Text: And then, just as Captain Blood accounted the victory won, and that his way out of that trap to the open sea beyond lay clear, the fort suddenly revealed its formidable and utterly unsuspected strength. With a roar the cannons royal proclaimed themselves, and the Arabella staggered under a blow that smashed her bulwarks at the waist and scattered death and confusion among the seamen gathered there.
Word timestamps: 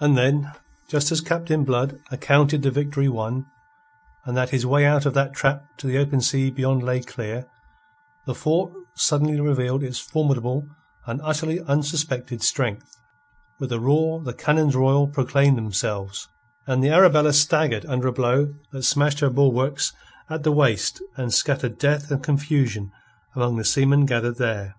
And 0.00 0.16
then, 0.16 0.52
just 0.88 1.12
as 1.12 1.20
Captain 1.20 1.64
Blood 1.64 1.98
accounted 2.10 2.62
the 2.62 2.70
victory 2.70 3.10
won, 3.10 3.44
and 4.24 4.34
that 4.34 4.48
his 4.48 4.64
way 4.64 4.86
out 4.86 5.04
of 5.04 5.12
that 5.12 5.34
trap 5.34 5.66
to 5.76 5.86
the 5.86 5.98
open 5.98 6.22
sea 6.22 6.48
beyond 6.50 6.82
lay 6.82 7.00
clear, 7.02 7.46
the 8.24 8.34
fort 8.34 8.72
suddenly 8.94 9.38
revealed 9.38 9.82
its 9.82 9.98
formidable 9.98 10.66
and 11.06 11.20
utterly 11.22 11.60
unsuspected 11.60 12.42
strength. 12.42 12.96
With 13.58 13.70
a 13.70 13.78
roar 13.80 14.22
the 14.22 14.32
cannons 14.32 14.74
royal 14.74 15.06
proclaimed 15.06 15.58
themselves, 15.58 16.26
and 16.66 16.82
the 16.82 16.88
Arabella 16.88 17.34
staggered 17.34 17.84
under 17.84 18.08
a 18.08 18.12
blow 18.12 18.54
that 18.72 18.84
smashed 18.84 19.20
her 19.20 19.28
bulwarks 19.28 19.92
at 20.30 20.42
the 20.42 20.52
waist 20.52 21.02
and 21.18 21.34
scattered 21.34 21.76
death 21.76 22.10
and 22.10 22.22
confusion 22.22 22.92
among 23.36 23.56
the 23.56 23.64
seamen 23.66 24.06
gathered 24.06 24.36
there. 24.38 24.74